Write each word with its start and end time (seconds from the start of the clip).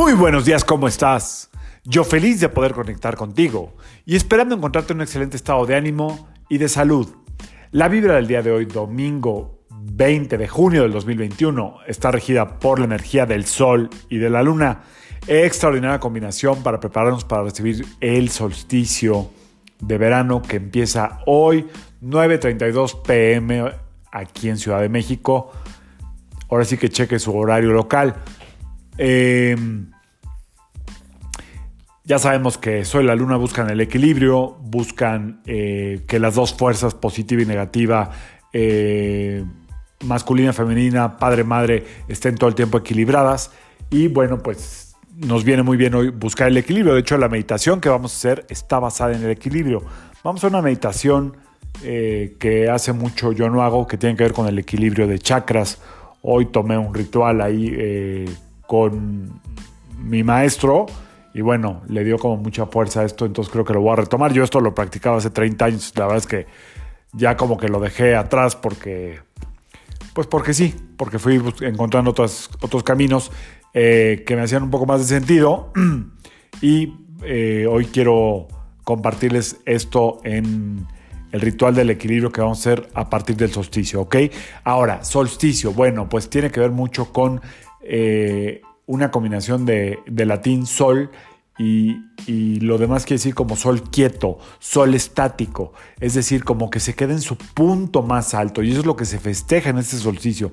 Muy 0.00 0.14
buenos 0.14 0.46
días, 0.46 0.64
¿cómo 0.64 0.88
estás? 0.88 1.50
Yo 1.84 2.04
feliz 2.04 2.40
de 2.40 2.48
poder 2.48 2.72
conectar 2.72 3.16
contigo 3.16 3.76
y 4.06 4.16
esperando 4.16 4.54
encontrarte 4.54 4.94
en 4.94 5.00
un 5.00 5.02
excelente 5.02 5.36
estado 5.36 5.66
de 5.66 5.76
ánimo 5.76 6.26
y 6.48 6.56
de 6.56 6.70
salud. 6.70 7.06
La 7.70 7.86
vibra 7.88 8.14
del 8.14 8.26
día 8.26 8.40
de 8.40 8.50
hoy, 8.50 8.64
domingo 8.64 9.60
20 9.68 10.38
de 10.38 10.48
junio 10.48 10.84
del 10.84 10.92
2021, 10.92 11.80
está 11.86 12.10
regida 12.10 12.58
por 12.58 12.78
la 12.78 12.86
energía 12.86 13.26
del 13.26 13.44
Sol 13.44 13.90
y 14.08 14.16
de 14.16 14.30
la 14.30 14.42
Luna. 14.42 14.84
Extraordinaria 15.26 16.00
combinación 16.00 16.62
para 16.62 16.80
prepararnos 16.80 17.26
para 17.26 17.42
recibir 17.42 17.84
el 18.00 18.30
solsticio 18.30 19.28
de 19.80 19.98
verano 19.98 20.40
que 20.40 20.56
empieza 20.56 21.20
hoy, 21.26 21.68
9.32 22.02 23.02
pm, 23.02 23.70
aquí 24.10 24.48
en 24.48 24.56
Ciudad 24.56 24.80
de 24.80 24.88
México. 24.88 25.52
Ahora 26.48 26.64
sí 26.64 26.78
que 26.78 26.88
cheque 26.88 27.18
su 27.18 27.36
horario 27.36 27.72
local. 27.72 28.16
Em, 29.02 29.90
ya 32.10 32.18
sabemos 32.18 32.58
que 32.58 32.84
Sol 32.84 33.04
y 33.04 33.06
la 33.06 33.14
Luna 33.14 33.36
buscan 33.36 33.70
el 33.70 33.80
equilibrio, 33.80 34.56
buscan 34.62 35.42
eh, 35.46 36.00
que 36.08 36.18
las 36.18 36.34
dos 36.34 36.52
fuerzas, 36.52 36.92
positiva 36.92 37.40
y 37.42 37.46
negativa, 37.46 38.10
eh, 38.52 39.44
masculina, 40.04 40.52
femenina, 40.52 41.18
padre, 41.18 41.44
madre, 41.44 41.84
estén 42.08 42.34
todo 42.34 42.48
el 42.48 42.56
tiempo 42.56 42.78
equilibradas. 42.78 43.52
Y 43.90 44.08
bueno, 44.08 44.38
pues 44.38 44.96
nos 45.18 45.44
viene 45.44 45.62
muy 45.62 45.76
bien 45.76 45.94
hoy 45.94 46.08
buscar 46.08 46.48
el 46.48 46.56
equilibrio. 46.56 46.94
De 46.94 47.00
hecho, 47.00 47.16
la 47.16 47.28
meditación 47.28 47.80
que 47.80 47.88
vamos 47.88 48.12
a 48.12 48.16
hacer 48.16 48.46
está 48.48 48.80
basada 48.80 49.14
en 49.14 49.22
el 49.22 49.30
equilibrio. 49.30 49.84
Vamos 50.24 50.42
a 50.42 50.48
una 50.48 50.62
meditación 50.62 51.36
eh, 51.84 52.34
que 52.40 52.68
hace 52.68 52.92
mucho 52.92 53.30
yo 53.30 53.48
no 53.50 53.62
hago, 53.62 53.86
que 53.86 53.96
tiene 53.96 54.16
que 54.16 54.24
ver 54.24 54.32
con 54.32 54.48
el 54.48 54.58
equilibrio 54.58 55.06
de 55.06 55.20
chakras. 55.20 55.80
Hoy 56.22 56.46
tomé 56.46 56.76
un 56.76 56.92
ritual 56.92 57.40
ahí 57.40 58.26
con 58.66 59.40
mi 60.02 60.24
maestro 60.24 60.86
y 61.32 61.40
bueno, 61.42 61.82
le 61.88 62.04
dio 62.04 62.18
como 62.18 62.36
mucha 62.36 62.66
fuerza 62.66 63.00
a 63.00 63.04
esto, 63.04 63.26
entonces 63.26 63.52
creo 63.52 63.64
que 63.64 63.72
lo 63.72 63.80
voy 63.80 63.92
a 63.92 63.96
retomar. 63.96 64.32
Yo 64.32 64.42
esto 64.42 64.60
lo 64.60 64.74
practicaba 64.74 65.18
hace 65.18 65.30
30 65.30 65.64
años, 65.64 65.92
la 65.96 66.06
verdad 66.06 66.18
es 66.18 66.26
que 66.26 66.46
ya 67.12 67.36
como 67.36 67.56
que 67.56 67.68
lo 67.68 67.80
dejé 67.80 68.16
atrás 68.16 68.56
porque, 68.56 69.20
pues 70.12 70.26
porque 70.26 70.54
sí, 70.54 70.74
porque 70.96 71.18
fui 71.18 71.40
encontrando 71.60 72.10
otros, 72.10 72.48
caminos 72.84 73.30
eh, 73.74 74.24
que 74.26 74.36
me 74.36 74.42
hacían 74.42 74.62
un 74.62 74.70
poco 74.70 74.86
más 74.86 75.00
de 75.00 75.06
sentido 75.06 75.72
y 76.60 76.94
eh, 77.22 77.66
hoy 77.68 77.86
quiero 77.86 78.48
compartirles 78.84 79.60
esto 79.66 80.18
en 80.24 80.86
el 81.32 81.40
ritual 81.40 81.74
del 81.74 81.90
equilibrio 81.90 82.32
que 82.32 82.40
vamos 82.40 82.58
a 82.58 82.72
hacer 82.72 82.88
a 82.94 83.08
partir 83.08 83.36
del 83.36 83.52
solsticio, 83.52 84.00
¿ok? 84.02 84.16
Ahora, 84.64 85.04
solsticio, 85.04 85.72
bueno, 85.72 86.08
pues 86.08 86.28
tiene 86.28 86.50
que 86.50 86.58
ver 86.58 86.72
mucho 86.72 87.12
con 87.12 87.40
eh, 87.82 88.62
una 88.90 89.12
combinación 89.12 89.66
de, 89.66 90.00
latín 90.06 90.66
sol 90.66 91.10
y, 91.56 91.96
lo 92.60 92.76
demás 92.76 93.04
quiere 93.04 93.18
decir 93.18 93.34
como 93.34 93.54
sol 93.54 93.82
quieto, 93.90 94.38
sol 94.58 94.94
estático, 94.94 95.72
es 96.00 96.14
decir, 96.14 96.42
como 96.44 96.70
que 96.70 96.80
se 96.80 96.94
queda 96.94 97.12
en 97.12 97.20
su 97.20 97.36
punto 97.36 98.02
más 98.02 98.34
alto 98.34 98.62
y 98.62 98.70
eso 98.70 98.80
es 98.80 98.86
lo 98.86 98.96
que 98.96 99.04
se 99.04 99.18
festeja 99.18 99.70
en 99.70 99.78
este 99.78 99.96
solsticio, 99.96 100.52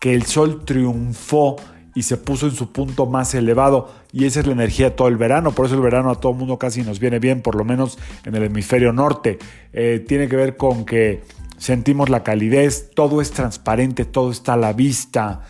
que 0.00 0.14
el 0.14 0.24
sol 0.24 0.64
triunfó 0.64 1.56
y 1.94 2.02
se 2.02 2.16
puso 2.16 2.46
en 2.46 2.54
su 2.54 2.72
punto 2.72 3.06
más 3.06 3.34
elevado 3.34 3.94
y 4.12 4.24
esa 4.24 4.40
es 4.40 4.46
la 4.46 4.52
energía 4.52 4.90
de 4.90 4.96
todo 4.96 5.08
el 5.08 5.16
verano, 5.16 5.52
por 5.52 5.66
eso 5.66 5.76
el 5.76 5.80
verano 5.80 6.10
a 6.10 6.16
todo 6.16 6.32
el 6.32 6.38
mundo 6.38 6.58
casi 6.58 6.82
nos 6.82 6.98
viene 6.98 7.20
bien, 7.20 7.40
por 7.40 7.54
lo 7.54 7.64
menos 7.64 7.98
en 8.24 8.34
el 8.34 8.42
hemisferio 8.42 8.92
norte. 8.92 9.38
Eh, 9.72 10.04
tiene 10.06 10.28
que 10.28 10.36
ver 10.36 10.56
con 10.56 10.84
que 10.84 11.22
sentimos 11.56 12.08
la 12.08 12.24
calidez, 12.24 12.90
todo 12.94 13.20
es 13.20 13.30
transparente, 13.30 14.04
todo 14.04 14.30
está 14.32 14.54
a 14.54 14.58
la 14.58 14.72
vista. 14.72 15.42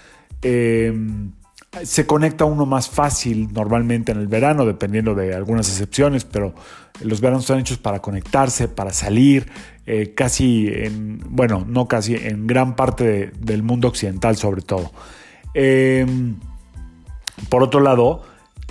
Em, 0.43 1.33
se 1.84 2.06
conecta 2.06 2.44
uno 2.44 2.66
más 2.66 2.88
fácil 2.88 3.52
normalmente 3.52 4.12
en 4.12 4.19
el 4.19 4.28
verano, 4.28 4.64
dependiendo 4.64 5.14
de 5.14 5.34
algunas 5.34 5.69
excepciones, 5.69 6.25
pero 6.25 6.54
los 7.00 7.20
veranos 7.20 7.44
están 7.44 7.59
hechos 7.59 7.78
para 7.78 8.00
conectarse, 8.00 8.69
para 8.69 8.92
salir, 8.92 9.50
eh, 9.86 10.15
casi 10.15 10.69
en, 10.69 11.20
bueno, 11.28 11.65
no 11.66 11.86
casi, 11.88 12.15
en 12.15 12.47
gran 12.47 12.76
parte 12.76 13.32
del 13.38 13.62
mundo 13.62 13.88
occidental 13.88 14.36
sobre 14.36 14.62
todo. 14.62 14.92
Em, 15.54 16.36
por 17.48 17.62
otro 17.62 17.81
lado, 17.81 18.22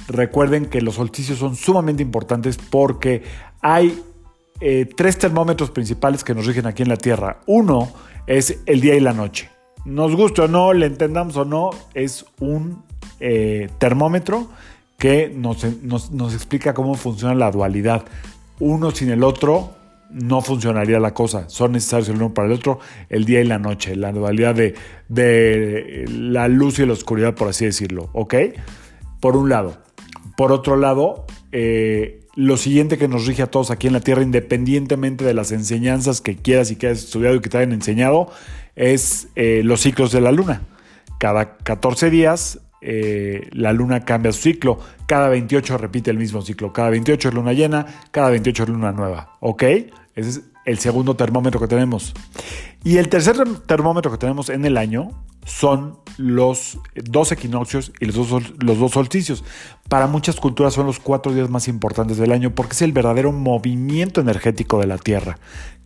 recuerden 0.07 0.65
que 0.65 0.81
los 0.81 0.95
solsticios 0.95 1.39
son 1.39 1.55
sumamente 1.55 2.03
importantes 2.03 2.57
porque 2.57 3.23
hay 3.61 4.01
eh, 4.59 4.88
tres 4.95 5.17
termómetros 5.17 5.71
principales 5.71 6.23
que 6.23 6.33
nos 6.33 6.45
rigen 6.45 6.65
aquí 6.65 6.83
en 6.83 6.89
la 6.89 6.97
Tierra. 6.97 7.41
Uno 7.45 7.91
es 8.27 8.59
el 8.65 8.81
día 8.81 8.95
y 8.95 8.99
la 8.99 9.13
noche 9.13 9.49
nos 9.85 10.15
guste 10.15 10.41
o 10.41 10.47
no, 10.47 10.73
le 10.73 10.88
entendamos 10.88 11.38
o 11.38 11.45
no, 11.45 11.69
es 11.94 12.25
un 12.39 12.83
eh, 13.19 13.69
termómetro 13.77 14.49
que 14.97 15.31
nos, 15.35 15.63
explica 16.33 16.73
cómo 16.73 16.95
funciona 16.95 17.35
la 17.35 17.51
dualidad. 17.51 18.05
Uno 18.59 18.91
sin 18.91 19.09
el 19.09 19.23
otro 19.23 19.71
no 20.09 20.41
funcionaría 20.41 20.99
la 20.99 21.13
cosa. 21.13 21.49
Son 21.49 21.73
necesarios 21.73 22.09
el 22.09 22.15
uno 22.15 22.33
para 22.33 22.47
el 22.47 22.53
otro, 22.53 22.79
el 23.09 23.25
día 23.25 23.41
y 23.41 23.45
la 23.45 23.59
noche, 23.59 23.95
la 23.95 24.11
dualidad 24.11 24.55
de, 24.55 24.75
de 25.09 26.05
la 26.09 26.47
luz 26.47 26.79
y 26.79 26.85
la 26.85 26.93
oscuridad, 26.93 27.35
por 27.35 27.49
así 27.49 27.65
decirlo. 27.65 28.09
¿Ok? 28.13 28.35
Por 29.19 29.35
un 29.35 29.49
lado. 29.49 29.77
Por 30.37 30.51
otro 30.51 30.77
lado, 30.77 31.25
eh, 31.51 32.21
lo 32.35 32.57
siguiente 32.57 32.97
que 32.97 33.07
nos 33.07 33.25
rige 33.25 33.41
a 33.41 33.47
todos 33.47 33.71
aquí 33.71 33.87
en 33.87 33.93
la 33.93 34.01
Tierra, 34.01 34.21
independientemente 34.21 35.23
de 35.23 35.33
las 35.33 35.53
enseñanzas 35.53 36.19
que 36.19 36.35
quieras 36.35 36.69
y 36.69 36.75
que 36.75 36.87
hayas 36.87 37.05
estudiado 37.05 37.35
y 37.35 37.39
que 37.39 37.49
te 37.49 37.57
hayan 37.57 37.71
enseñado, 37.71 38.29
es 38.75 39.29
eh, 39.35 39.61
los 39.63 39.81
ciclos 39.81 40.11
de 40.11 40.19
la 40.19 40.33
Luna. 40.33 40.63
Cada 41.17 41.55
14 41.57 42.09
días 42.09 42.59
eh, 42.88 43.50
la 43.51 43.73
Luna 43.73 44.06
cambia 44.06 44.31
su 44.31 44.44
ciclo, 44.44 44.79
cada 45.07 45.28
28 45.29 45.78
repite 45.79 46.12
el 46.12 46.18
mismo 46.18 46.44
ciclo, 46.44 46.72
cada 46.72 46.91
28 46.91 47.29
es 47.29 47.34
luna 47.34 47.53
llena, 47.53 47.85
cada 48.12 48.29
28 48.29 48.63
es 48.63 48.69
luna 48.69 48.91
nueva, 48.91 49.38
¿ok? 49.40 49.63
Ese 49.63 50.29
es 50.29 50.41
el 50.66 50.78
segundo 50.78 51.16
termómetro 51.16 51.59
que 51.59 51.68
tenemos. 51.68 52.13
Y 52.84 52.97
el 52.97 53.09
tercer 53.09 53.38
termómetro 53.66 54.12
que 54.12 54.19
tenemos 54.19 54.50
en 54.50 54.66
el 54.66 54.78
año 54.78 55.12
son 55.45 55.97
los 56.18 56.79
dos 56.95 57.31
equinoccios 57.31 57.91
y 58.00 58.06
los 58.06 58.29
dos, 58.29 58.53
los 58.59 58.79
dos 58.79 58.91
solsticios. 58.91 59.44
Para 59.90 60.06
muchas 60.06 60.40
culturas 60.40 60.74
son 60.74 60.85
los 60.85 61.00
cuatro 61.00 61.34
días 61.34 61.50
más 61.50 61.68
importantes 61.68 62.18
del 62.18 62.31
año 62.31 62.53
porque 62.53 62.74
es 62.74 62.81
el 62.84 62.91
verdadero 62.91 63.31
movimiento 63.31 64.22
energético 64.22 64.79
de 64.79 64.88
la 64.88 64.97
Tierra. 64.97 65.40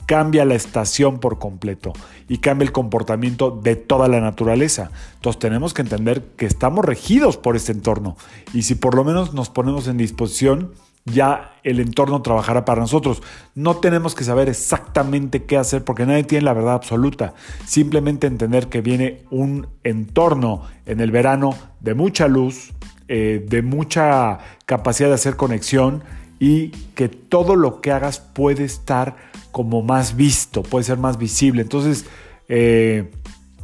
Cambia 0.09 0.43
la 0.43 0.55
estación 0.55 1.19
por 1.19 1.37
completo 1.37 1.93
y 2.27 2.39
cambia 2.39 2.65
el 2.65 2.71
comportamiento 2.71 3.51
de 3.51 3.75
toda 3.75 4.07
la 4.07 4.19
naturaleza. 4.19 4.89
Entonces 5.13 5.39
tenemos 5.39 5.75
que 5.75 5.83
entender 5.83 6.23
que 6.35 6.47
estamos 6.47 6.83
regidos 6.83 7.37
por 7.37 7.55
este 7.55 7.73
entorno 7.73 8.17
y 8.51 8.63
si 8.63 8.73
por 8.73 8.95
lo 8.95 9.03
menos 9.03 9.35
nos 9.35 9.51
ponemos 9.51 9.87
en 9.87 9.97
disposición, 9.97 10.71
ya 11.05 11.53
el 11.63 11.79
entorno 11.79 12.23
trabajará 12.23 12.65
para 12.65 12.81
nosotros. 12.81 13.21
No 13.53 13.75
tenemos 13.75 14.15
que 14.15 14.23
saber 14.23 14.49
exactamente 14.49 15.43
qué 15.43 15.57
hacer 15.57 15.83
porque 15.83 16.07
nadie 16.07 16.23
tiene 16.23 16.45
la 16.45 16.53
verdad 16.53 16.73
absoluta. 16.73 17.35
Simplemente 17.67 18.25
entender 18.25 18.67
que 18.67 18.81
viene 18.81 19.25
un 19.29 19.67
entorno 19.83 20.63
en 20.87 21.01
el 21.01 21.11
verano 21.11 21.51
de 21.81 21.93
mucha 21.93 22.27
luz, 22.27 22.73
eh, 23.09 23.45
de 23.47 23.61
mucha 23.61 24.39
capacidad 24.65 25.09
de 25.09 25.13
hacer 25.13 25.35
conexión 25.35 26.03
y 26.39 26.69
que 26.95 27.09
todo 27.09 27.55
lo 27.55 27.81
que 27.81 27.91
hagas 27.91 28.19
puede 28.19 28.63
estar 28.63 29.17
como 29.51 29.81
más 29.81 30.15
visto, 30.15 30.63
puede 30.63 30.85
ser 30.85 30.97
más 30.97 31.17
visible. 31.17 31.61
Entonces, 31.61 32.05
eh, 32.47 33.11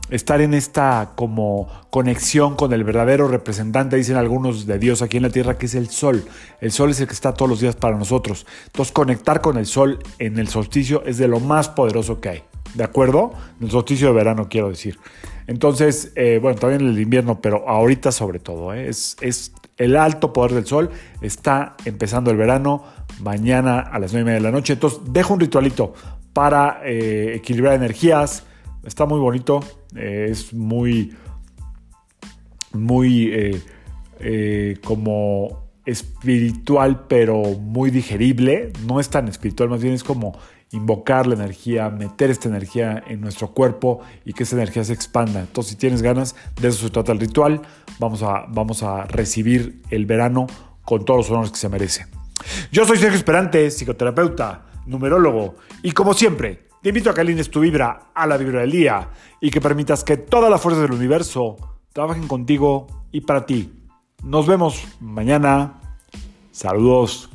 estar 0.09 0.41
en 0.41 0.53
esta 0.53 1.13
como 1.16 1.68
conexión 1.90 2.56
con 2.56 2.74
el 2.74 2.84
verdadero 2.84 3.28
representante, 3.28 3.96
dicen 3.96 4.18
algunos 4.18 4.66
de 4.66 4.78
Dios 4.78 5.02
aquí 5.02 5.18
en 5.18 5.24
la 5.24 5.30
tierra, 5.30 5.58
que 5.58 5.66
es 5.66 5.75
el 5.75 5.90
sol. 5.90 6.25
El 6.62 6.72
sol 6.72 6.91
es 6.91 7.00
el 7.00 7.08
que 7.08 7.13
está 7.13 7.34
todos 7.34 7.50
los 7.50 7.62
días 7.62 7.75
para 7.75 7.97
nosotros. 7.97 8.46
Entonces 8.68 8.92
conectar 8.92 9.42
con 9.42 9.57
el 9.57 9.66
sol 9.66 10.00
en 10.19 10.38
el 10.38 10.47
solsticio 10.47 11.03
es 11.06 11.18
de 11.18 11.28
lo 11.28 11.40
más 11.40 11.69
poderoso 11.69 12.19
que 12.19 12.30
hay. 12.30 12.44
¿De 12.74 12.84
acuerdo? 12.84 13.31
En 13.59 13.68
el 13.68 13.72
solsticio 13.72 14.07
de 14.07 14.13
verano 14.13 14.47
quiero 14.50 14.69
decir. 14.69 15.00
Entonces, 15.48 16.12
eh, 16.16 16.39
bueno, 16.42 16.60
también 16.60 16.81
en 16.81 16.89
el 16.89 17.00
invierno, 17.00 17.39
pero 17.39 17.68
ahorita 17.69 18.12
sobre 18.12 18.39
todo, 18.39 18.74
¿eh? 18.74 18.89
es, 18.89 19.16
es 19.21 19.54
el 19.77 19.95
alto 19.95 20.33
poder 20.33 20.54
del 20.54 20.66
sol. 20.66 20.89
Está 21.22 21.75
empezando 21.86 22.31
el 22.31 22.38
verano, 22.38 22.83
mañana 23.22 23.80
a 23.80 24.00
las 24.00 24.13
9 24.13 24.22
y 24.22 24.25
media 24.25 24.39
de 24.39 24.44
la 24.44 24.51
noche. 24.51 24.74
Entonces, 24.74 25.01
dejo 25.07 25.33
un 25.33 25.39
ritualito 25.39 25.94
para 26.33 26.81
eh, 26.83 27.36
equilibrar 27.36 27.74
energías. 27.74 28.45
Está 28.83 29.06
muy 29.06 29.19
bonito, 29.19 29.62
eh, 29.95 30.27
es 30.30 30.54
muy, 30.54 31.16
muy 32.74 33.31
eh, 34.19 34.77
como 34.83 35.64
espiritual, 35.85 37.05
pero 37.07 37.41
muy 37.43 37.91
digerible. 37.91 38.73
No 38.87 38.99
es 38.99 39.09
tan 39.09 39.27
espiritual, 39.27 39.69
más 39.69 39.81
bien 39.81 39.93
es 39.93 40.03
como 40.03 40.37
invocar 40.71 41.27
la 41.27 41.35
energía, 41.35 41.89
meter 41.89 42.29
esta 42.29 42.49
energía 42.49 43.03
en 43.07 43.21
nuestro 43.21 43.51
cuerpo 43.51 44.01
y 44.25 44.33
que 44.33 44.43
esa 44.43 44.55
energía 44.55 44.83
se 44.83 44.93
expanda. 44.93 45.39
Entonces, 45.39 45.71
si 45.71 45.77
tienes 45.77 46.01
ganas, 46.01 46.35
de 46.59 46.67
eso 46.67 46.85
se 46.85 46.89
trata 46.89 47.11
el 47.11 47.19
ritual. 47.19 47.61
Vamos 47.99 48.23
a, 48.23 48.45
vamos 48.49 48.83
a 48.83 49.05
recibir 49.05 49.81
el 49.89 50.05
verano 50.05 50.47
con 50.83 51.05
todos 51.05 51.19
los 51.19 51.31
honores 51.31 51.51
que 51.51 51.57
se 51.57 51.69
merece. 51.69 52.07
Yo 52.71 52.85
soy 52.85 52.97
Sergio 52.97 53.17
Esperante, 53.17 53.69
psicoterapeuta, 53.71 54.65
numerólogo, 54.85 55.55
y 55.81 55.91
como 55.91 56.13
siempre, 56.13 56.67
te 56.81 56.89
invito 56.89 57.09
a 57.09 57.13
que 57.13 57.21
alines 57.21 57.49
tu 57.49 57.61
vibra 57.61 58.11
a 58.13 58.27
la 58.27 58.37
vibra 58.37 58.61
del 58.61 58.71
día 58.71 59.09
y 59.41 59.49
que 59.49 59.61
permitas 59.61 60.03
que 60.03 60.17
todas 60.17 60.51
las 60.51 60.61
fuerzas 60.61 60.83
del 60.83 60.91
universo 60.91 61.55
trabajen 61.93 62.27
contigo 62.27 62.85
y 63.11 63.21
para 63.21 63.45
ti. 63.45 63.73
Nos 64.23 64.47
vemos 64.47 64.83
mañana. 65.00 65.73
Saludos. 66.51 67.29